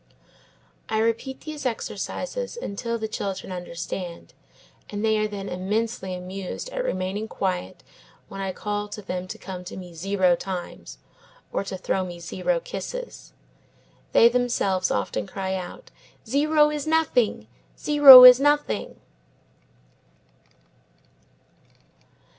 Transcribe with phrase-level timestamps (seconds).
[0.89, 4.33] I repeat these exercises until the children understand,
[4.89, 7.83] and they are then immensely amused at remaining quiet
[8.27, 10.97] when I call to them to come to me zero times,
[11.53, 13.33] or to throw me zero kisses.
[14.11, 15.91] They themselves often cry out,
[16.27, 17.45] "Zero is nothing!
[17.77, 18.99] Zero is nothing!"